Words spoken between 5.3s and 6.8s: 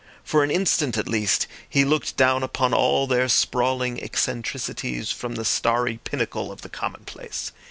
the starry pinnacle of the